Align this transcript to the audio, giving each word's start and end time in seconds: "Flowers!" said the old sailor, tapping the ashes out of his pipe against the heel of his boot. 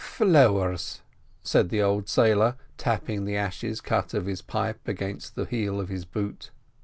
"Flowers!" 0.03 1.01
said 1.43 1.69
the 1.69 1.79
old 1.79 2.09
sailor, 2.09 2.55
tapping 2.75 3.23
the 3.23 3.35
ashes 3.35 3.83
out 3.91 4.15
of 4.15 4.25
his 4.25 4.41
pipe 4.41 4.87
against 4.87 5.35
the 5.35 5.45
heel 5.45 5.79
of 5.79 5.89
his 5.89 6.05
boot. 6.05 6.49